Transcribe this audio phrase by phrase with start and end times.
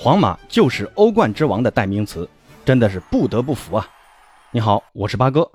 [0.00, 2.26] 皇马就是欧冠之王的代名词，
[2.64, 3.84] 真的是不得不服啊！
[4.52, 5.50] 你好，我是八哥。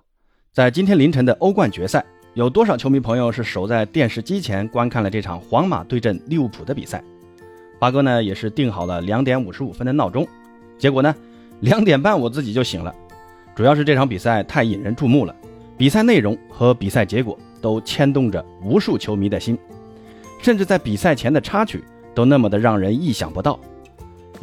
[0.51, 7.01] 在今天凌晨的欧冠决赛，有多少球迷朋友是守在电视机前观看了这场皇马对阵利物浦的比赛？
[7.79, 10.28] 八哥呢也是定好了两点五十五分的闹钟，
[10.78, 11.15] 结果呢
[11.62, 12.94] 两点半我自己就醒了。
[13.55, 15.33] 主要是这场比赛太引人注目了，
[15.78, 19.57] 比赛内容和比赛结果都牵动着无数球迷的心，
[20.41, 21.81] 甚至在比赛前的插曲
[22.13, 23.58] 都那么的让人意想不到。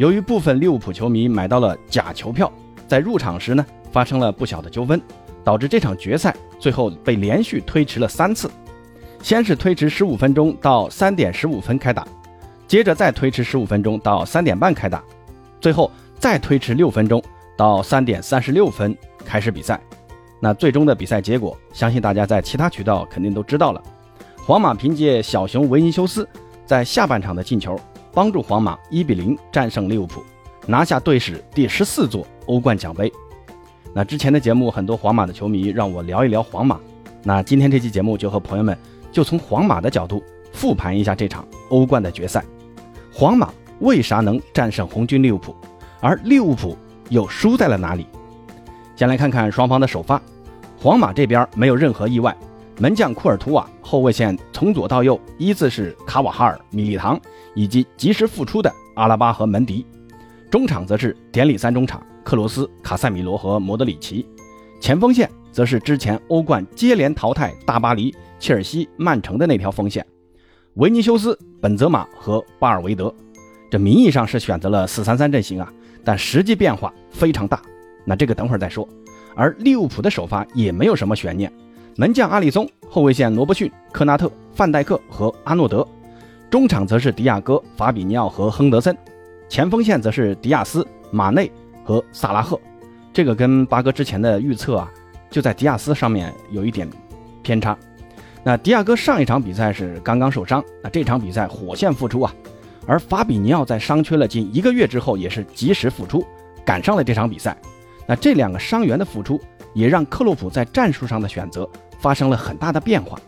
[0.01, 2.51] 由于部分利物浦球迷买到了假球票，
[2.89, 4.99] 在入场时呢发生了不小的纠纷，
[5.45, 8.51] 导致这场决赛最后被连续推迟了三次。
[9.23, 12.09] 先是推迟十五分钟到三点十五分开打，
[12.67, 15.05] 接着再推迟十五分钟到三点半开打，
[15.61, 17.23] 最后再推迟六分钟
[17.55, 19.79] 到三点三十六分开始比赛。
[20.41, 23.83] 那最终的比赛结果，相信大家在其他渠道肯定都知道了。
[24.47, 26.27] 皇马凭借小熊维尼修斯
[26.65, 27.79] 在下半场的进球。
[28.13, 30.23] 帮助皇马一比零战胜利物浦，
[30.67, 33.13] 拿下队史第十四座欧冠奖杯。
[33.93, 36.79] 那之前的节目，很多皇马的球迷让我聊一聊皇马。
[37.23, 38.77] 那今天这期节目就和朋友们
[39.13, 42.45] 就从皇马的角度复盘一下这场欧冠的决赛。
[43.13, 45.55] 皇马为啥能战胜红军利物浦，
[46.01, 46.77] 而利物浦
[47.09, 48.07] 又输在了哪里？
[48.97, 50.21] 先来看看双方的首发。
[50.79, 52.37] 皇马这边没有任何意外。
[52.81, 57.21] 门将库尔图瓦，后卫线从左到右依次是卡瓦哈尔、米利唐
[57.55, 59.85] 以及及时复出的阿拉巴和门迪，
[60.51, 64.27] 中场则是典礼三中场克罗斯、卡塞米罗和莫德里奇，
[64.81, 70.07] 前锋线则是之前欧冠接连淘汰大巴黎、切尔西、曼城的那条锋线，
[70.77, 73.15] 维尼修斯、本泽马和巴尔韦德。
[73.71, 75.71] 这名义上是选择了四三三阵型啊，
[76.03, 77.61] 但实际变化非常大。
[78.07, 78.89] 那这个等会儿再说。
[79.37, 81.53] 而利物浦的首发也没有什么悬念。
[82.01, 85.87] 门将阿里松，后卫线罗伯逊、科纳特、范戴克和阿诺德，
[86.49, 88.97] 中场则是迪亚哥、法比尼奥和亨德森，
[89.51, 91.53] 前锋线则是迪亚斯、马内
[91.85, 92.59] 和萨拉赫。
[93.13, 94.91] 这个跟八哥之前的预测啊，
[95.29, 96.89] 就在迪亚斯上面有一点
[97.43, 97.77] 偏差。
[98.43, 102.35] 那迪亚哥上一场比赛是刚刚受伤，那这场比赛火线复出啊，
[102.87, 106.25] 而法比尼奥在伤缺了近一个月之后也是及时复出，
[106.65, 107.55] 赶上了这场比赛。
[108.07, 109.39] 那这两个伤员的复出，
[109.75, 111.69] 也让克洛普在战术上的选择。
[112.01, 113.19] 发生了很大的变化，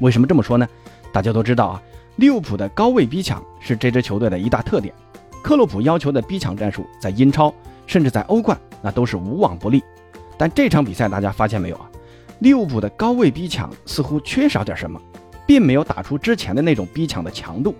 [0.00, 0.68] 为什么这么说呢？
[1.12, 1.82] 大家都知道啊，
[2.16, 4.92] 利物浦的高位逼抢是这支球队的一大特点。
[5.42, 7.54] 克洛普要求的逼抢战术，在英超
[7.86, 9.82] 甚至在欧冠那都是无往不利。
[10.36, 11.88] 但这场比赛大家发现没有啊？
[12.40, 15.00] 利物浦的高位逼抢似乎缺少点什么，
[15.46, 17.74] 并没有打出之前的那种逼抢的强度，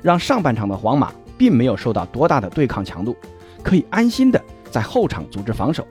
[0.00, 3.14] 让上半场的皇马并没有受到多大的对抗强度，
[3.62, 5.86] 可以安心的在后场组织防守。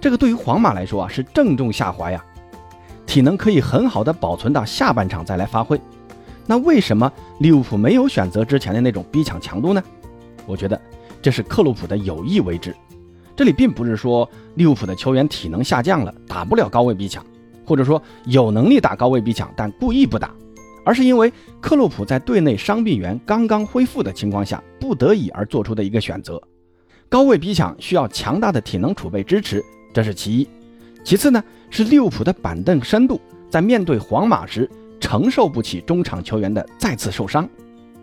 [0.00, 2.24] 这个对于皇马来说啊，是正中下怀呀。
[3.10, 5.80] 体能可以很好的保存到下半场再来发挥，
[6.46, 9.82] 那为什么利物浦没有选择之前的那种逼抢强度呢？
[10.46, 10.80] 我觉得
[11.20, 12.72] 这是克洛普的有意为之。
[13.34, 17.26] 这里并不是说利物浦的球员体能下降了，打不了高位逼抢，
[17.66, 20.30] 或者说有能力打高位逼抢但故意不打，
[20.84, 26.40] 而是因为克洛普在队内伤病员刚刚恢复的情况下，不得已而做出的一个选择。
[27.08, 30.48] 高位逼抢需要强大的体能储备支持，这是其一。
[31.02, 34.68] 其次呢，是利物浦的板凳深度在面对皇马时
[35.00, 37.48] 承受不起中场球员的再次受伤。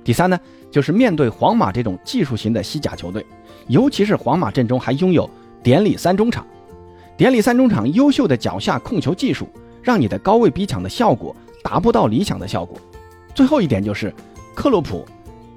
[0.04, 0.40] 第三呢，
[0.72, 3.26] 就是面对皇马这种技术型的西甲球队，
[3.68, 5.30] 尤其是皇马阵中还拥有
[5.62, 6.48] 典礼三中场，
[7.18, 9.48] 典礼三中场优秀的脚下控球技术，
[9.84, 12.80] 让你的高位逼抢的效果达不到理想的效果。
[13.36, 14.14] 最后一点就是，
[14.56, 15.06] 克洛普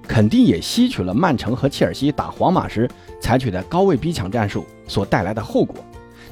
[0.02, 5.76] 肯定也吸取了曼城和切尔西打皇马时采取的高位逼抢战术所带来的后果。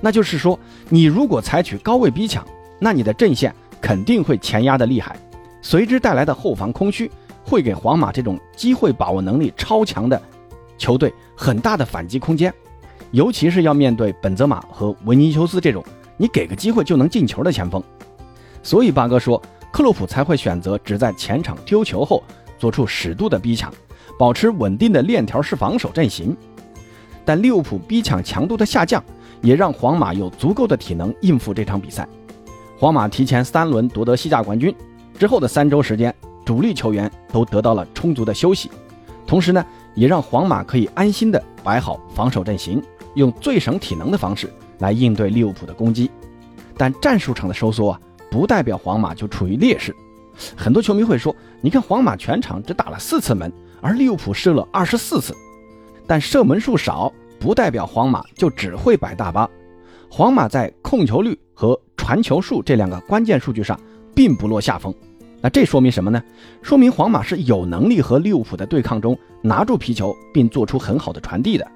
[0.00, 2.46] 那就是说，你如果采取高位逼抢，
[2.78, 5.16] 那你的阵线肯定会前压的厉害，
[5.60, 7.10] 随之带来的后防空虚，
[7.44, 10.20] 会给皇马这种机会把握能力超强的
[10.76, 12.54] 球队很大的反击空间，
[13.10, 15.84] 尤其是要面对本泽马和维尼修斯这种
[16.16, 17.82] 你给个机会就能进球的前锋。
[18.62, 19.42] 所以八哥说，
[19.72, 22.22] 克洛普才会选择只在前场丢球后
[22.58, 23.72] 做出适度的逼抢，
[24.16, 26.36] 保持稳定的链条式防守阵型。
[27.24, 29.02] 但利物浦逼抢强度的下降。
[29.40, 32.08] 也让皇马有足够的体能应付这场比赛。
[32.78, 34.74] 皇马提前三轮夺得西甲冠军
[35.18, 36.14] 之后的三周时间，
[36.44, 38.70] 主力球员都得到了充足的休息，
[39.26, 39.64] 同时呢，
[39.94, 42.82] 也让皇马可以安心的摆好防守阵型，
[43.14, 44.48] 用最省体能的方式
[44.78, 46.10] 来应对利物浦的攻击。
[46.76, 48.00] 但战术上的收缩啊，
[48.30, 49.94] 不代表皇马就处于劣势。
[50.56, 55.34] 很多球迷会说，你看皇马全场只打了四次门，而利物浦射了二十四次，
[56.06, 57.12] 但射门数少。
[57.38, 59.48] 不代表皇马就只会摆大巴，
[60.10, 63.78] 皇马在控球率和传球数这两个关键数据上
[64.14, 64.92] 并不落下风，
[65.40, 66.22] 那这说明什么呢？
[66.62, 71.66] 说明皇马是有能力和利物浦的对抗中拿住皮球，并做出很好的传递的。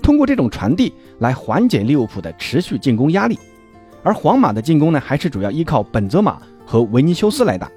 [0.00, 3.38] 通过这种传递来缓解利物浦的持续进攻压力。
[4.04, 7.70] 而皇马的进攻呢，还是主要依靠本泽马和维尼修斯来打。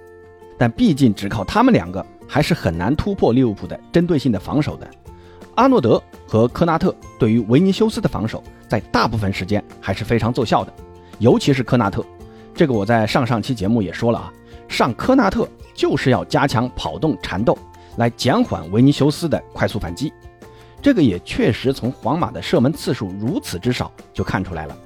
[0.57, 4.89] 但毕竟只靠他们两个，还是很难突破利物浦的针对性的防守的。
[5.55, 10.73] 阿诺德和科纳特对于维尼修斯的防守，在大部分时间还是非常奏效的，
[11.19, 12.05] 尤其是科纳特。
[12.53, 14.31] 这个我在上上期节目也说了啊。
[14.67, 17.57] 上科纳特就是要加强跑动缠斗，
[17.97, 20.11] 来减缓维尼修斯的快速反击。
[20.81, 24.77] 这个也确实从皇马的射门次数如此之少就看出来了。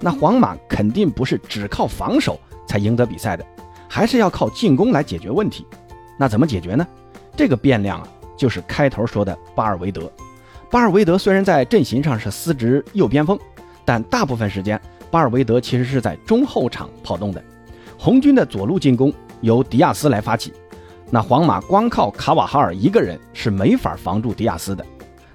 [0.00, 2.38] 那皇马肯定不是只靠防守
[2.68, 3.44] 才赢得比赛的，
[3.88, 5.66] 还是要靠进攻来解决问题。
[6.18, 6.86] 那怎么解决呢？
[7.36, 10.10] 这个变量啊，就是开头说的巴尔韦德。
[10.70, 13.38] 巴尔韦德虽然在阵型上是司职右边锋，
[13.84, 17.42] 但大部分时间巴尔韦德其实是在中后场跑动的。
[17.96, 20.52] 红军的左路进攻由迪亚斯来发起，
[21.10, 24.84] 那皇马光靠卡瓦哈尔一个人是没法防住迪亚斯的，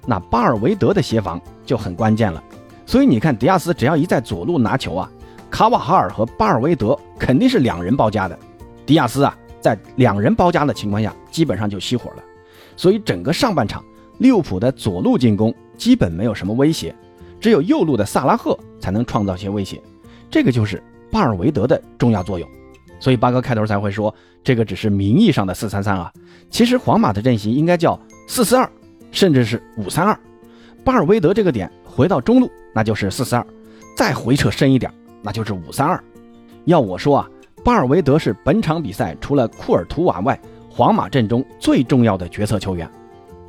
[0.06, 2.42] 那巴尔维德的协防就很关键了。
[2.84, 5.10] 所以你看，迪亚斯只要一在左路拿球啊，
[5.50, 8.38] 卡瓦哈尔和巴尔维德肯定是两人包夹的。
[8.84, 12.22] 迪亚斯啊，在两人包夹的情况下，基本上就熄火了。
[12.80, 13.84] 所以整个上半场，
[14.20, 16.96] 利物浦的左路进攻基本没有什么威胁，
[17.38, 19.78] 只有右路的萨拉赫才能创造些威胁。
[20.30, 20.82] 这个就是
[21.12, 22.48] 巴尔维德的重要作用。
[22.98, 26.10] 所以八哥开头才会说，这个只是名义上的四三三啊，
[26.48, 28.66] 其实皇马的阵型应该叫四四二，
[29.12, 30.18] 甚至是五三二。
[30.82, 33.46] 巴尔韦德这个点回到中路，那就是四四二，
[33.94, 34.90] 再回撤深一点，
[35.20, 36.02] 那就是五三二。
[36.64, 37.28] 要我说啊，
[37.62, 42.88] 巴尔韦德是本场比赛除了库尔图瓦外，皇马阵中最重要的角色球员。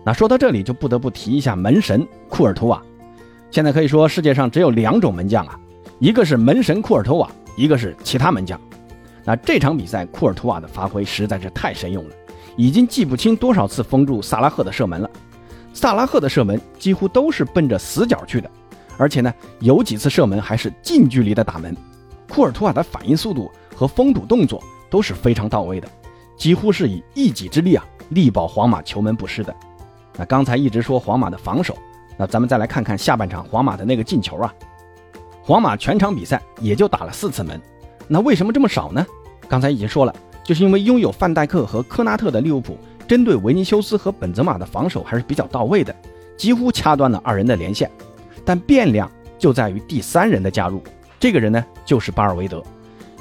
[0.03, 2.81] 那说到这里，就不得不提一下门神库尔图瓦。
[3.51, 5.59] 现在可以说世界上只有两种门将啊，
[5.99, 8.59] 一个是门神库尔图瓦，一个是其他门将。
[9.23, 12.15] 那这场比赛，库尔图瓦的发挥实在是太神勇了，
[12.55, 15.09] 已经记不清多少次封住萨拉赫的射门了。
[15.73, 18.49] 萨拉赫的射门几乎都是奔着死角去的，
[18.97, 21.77] 而且呢，有几次射门还是近距离的打门。
[22.27, 25.87] 库尔图瓦的反应速度和封堵动作都是非常到位的，
[26.41, 29.55] 几乎是以一己之力啊力保皇马球门不失的。
[30.17, 31.77] 那刚才一直说皇马的防守，
[32.17, 34.51] 那咱们再来看看下半场皇马的那个进球啊，
[35.43, 37.61] 皇马全场比赛也就打了四次门。
[38.07, 39.05] 那为什么这么少呢？
[39.47, 42.75] 刚才已经说了，就是因为拥有范戴克和科纳特的利物浦，
[43.07, 45.95] 针对维尼修斯和本泽马的防守还是比较到位的，
[46.35, 47.87] 几乎掐断了二人的连线。
[48.43, 49.07] 但变量
[49.37, 50.81] 就在于第三人的加入，
[51.19, 52.63] 这个人呢就是巴尔韦德。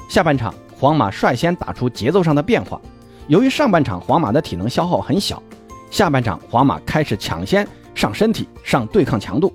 [0.09, 2.81] 下半场，皇马率先打出节奏上的变化。
[3.27, 5.41] 由于上半场皇马的体能消耗很小，
[5.89, 9.53] 下半场皇马开始抢先上身体、上对抗强度，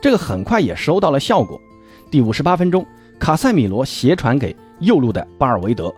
[0.00, 1.60] 这个很快也收到了效果。
[2.10, 2.84] 第五十八分钟，
[3.18, 4.54] 卡塞米罗斜传给。
[4.80, 5.94] 右路的巴尔韦德，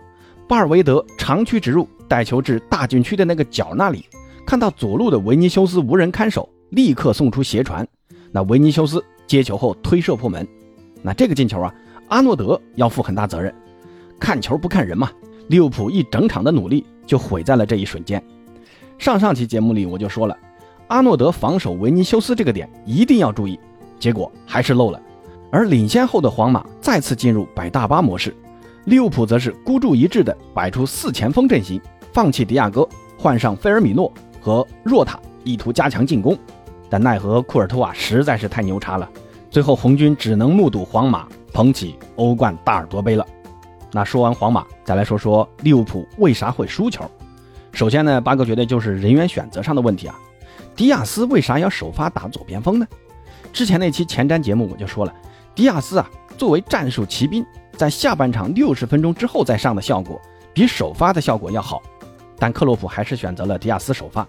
[0.47, 4.05] 巴尔韦德长驱直入，带球至大禁区的那个角那里，
[4.45, 7.85] 看到左路的维尼修斯无人看守，立刻送出斜传。
[8.31, 10.47] 那维尼修斯接球后推射破门。
[11.01, 11.73] 那这个进球啊，
[12.07, 13.53] 阿诺德要负很大责任。
[14.19, 15.09] 看球不看人嘛，
[15.47, 18.23] 利物浦一整场的努力就毁在了这一瞬间。
[18.99, 20.37] 上上期节目里我就说了，
[20.87, 23.59] 阿诺德防守维尼修斯这个点一定要注意，
[23.97, 25.01] 结果还是漏了。
[25.49, 28.35] 而领先后的皇马再次进入摆大巴模式。
[28.85, 31.81] 利物浦则是孤注一掷地摆出四前锋阵型，
[32.11, 32.87] 放弃迪亚哥，
[33.17, 36.37] 换上菲尔米诺和若塔，意图加强进攻。
[36.89, 39.09] 但奈何库尔图瓦实在是太牛叉了，
[39.49, 43.27] 最后红军只能目睹皇马捧起欧冠大耳朵杯了。
[43.91, 47.09] 那说完皇马，再来说说利物浦为啥会输球。
[47.71, 50.19] 首先呢，八哥觉得就是人员选择上的问题啊。
[50.75, 52.87] 迪亚斯为啥要首发打左边锋呢？
[53.51, 55.13] 之前那期前瞻节目我就说了，
[55.55, 57.45] 迪亚斯啊，作为战术骑兵。
[57.75, 60.19] 在下半场六十分钟之后再上的效果
[60.51, 61.79] 比首发的效果要好，
[62.39, 64.27] 但克洛普还是选择了迪亚斯首发，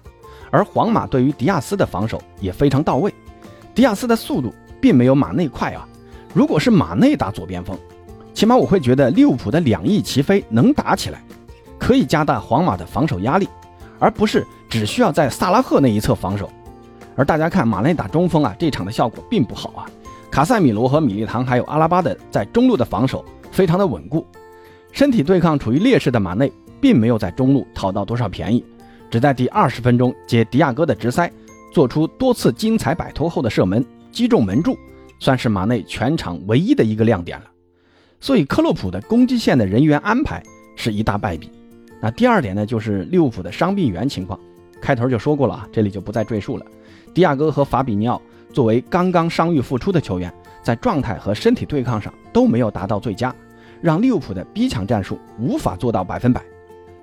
[0.50, 3.12] 而皇马对于迪亚斯的防守也非常到位。
[3.74, 5.88] 迪亚斯的速度并没有马内快啊，
[6.34, 7.78] 如果是马内打左边锋，
[8.38, 11.20] 起码我会觉得利物浦的两翼齐飞能打起来，
[11.76, 13.48] 可以加大皇马的防守压力，
[13.98, 16.48] 而不是只需要在萨拉赫那一侧防守。
[17.16, 19.90] 而大家看马内打中锋啊，这场的效果并不好啊，
[20.30, 23.24] 卡塞米罗和米利唐还有阿拉巴的在中路的防守。
[23.50, 24.24] 非常的稳固，
[24.92, 28.64] 身体对抗处于劣势的马内并没有在中路讨到多少便宜，
[29.10, 31.28] 只在第二十分钟接迪亚哥的直塞，
[31.74, 34.78] 做出多次精彩摆脱后的射门，击中门柱，
[35.18, 37.46] 算是马内全场唯一的一个亮点了。
[38.20, 40.42] 所以克洛普的攻击线的人员安排
[40.76, 41.50] 是一大败笔。
[42.00, 44.38] 那第二点呢，就是利物浦的伤病员情况，
[44.80, 46.66] 开头就说过了啊，这里就不再赘述了。
[47.14, 48.20] 迪亚哥和法比尼奥
[48.52, 50.32] 作为刚刚伤愈复出的球员。
[50.60, 53.34] 在状态和身体对抗上都没有达到最佳，
[53.80, 56.42] 让利物浦的逼抢战术无法做到百分百。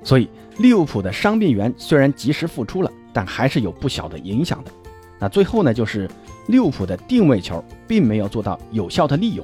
[0.03, 0.29] 所以
[0.59, 4.71] 利物浦的伤病员虽然及时复出了，但还是有不小的影响的。
[5.17, 6.07] 那最后呢，就是
[6.47, 9.43] 利物浦的定位球并没有做到有效的利用。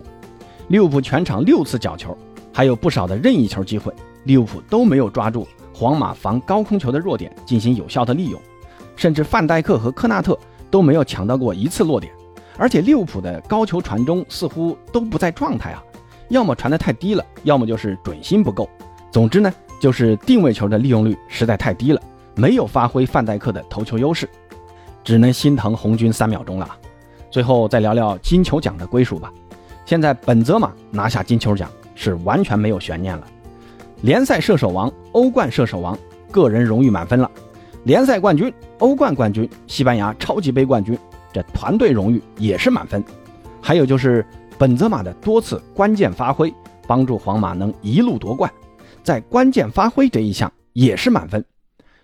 [0.72, 2.18] 利物浦全场六次角球，
[2.54, 8.40] 还有不少的任意球机会，利物浦都没有抓住皇马防高空球的弱点进行有效的利用，
[8.96, 12.14] 甚至范戴克和科纳特都没有抢到过一次落点。
[12.56, 15.84] 而且利物浦的高球传中似乎都不在状态啊，
[16.30, 18.70] 要么传得太低了，要么就是准心不够。
[19.12, 22.02] 总之呢，就是定位球的利用率实在太低了，
[22.34, 24.30] 没有发挥范戴克的头球优势，
[25.04, 26.70] 只能心疼红军三秒钟了。
[27.30, 29.30] 最后再聊聊金球奖的归属吧。
[29.92, 33.28] 现在本泽马拿下金球奖是完全没有悬念了，
[34.04, 36.00] 联赛射手王、欧冠射手王，
[36.32, 37.30] 个人荣誉满分了，
[37.84, 40.98] 联赛冠军、欧冠冠军、西班牙超级杯冠军。
[41.34, 43.04] 这团队荣誉也是满分，
[43.62, 44.26] 还有就是
[44.58, 46.54] 本泽马的多次关键发挥，
[46.88, 48.50] 帮助皇马能一路夺冠，
[49.04, 51.44] 在关键发挥这一项也是满分。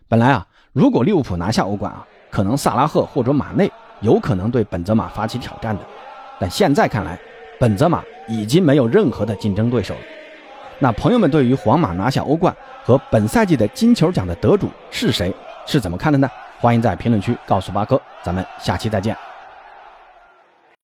[0.10, 5.84] 本来啊，如果利物浦拿下欧冠啊，可能萨拉赫或者马内有可能对本泽马发起挑战的，
[6.38, 7.18] 但现在看来，
[7.60, 10.02] 本泽马已经没有任何的竞争对手了。
[10.80, 15.34] 那朋友们对于皇马拿下欧冠和本赛季的金球奖的得主是谁
[15.66, 16.30] 是怎么看的呢？
[16.60, 19.18] 欢迎在评论区告诉八哥，咱们下期再见。